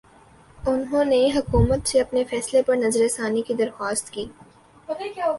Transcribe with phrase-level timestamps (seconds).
[0.59, 4.25] نہوں نے حکومت سے اپنے فیصلے پرنظرثانی کی درخواست کی